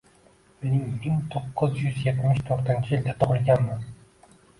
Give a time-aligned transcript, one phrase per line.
[0.67, 3.85] Men ming to’qqiz yuz yetmish to’rtinchi yilda tug‘ilganman.